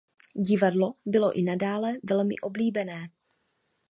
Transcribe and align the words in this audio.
Divadlo 0.33 0.93
bylo 1.05 1.31
i 1.39 1.41
nadále 1.43 1.93
velmi 2.09 2.35
oblíbené. 2.39 3.09